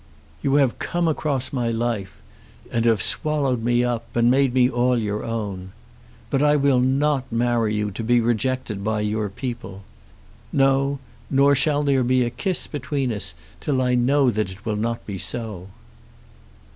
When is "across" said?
1.07-1.53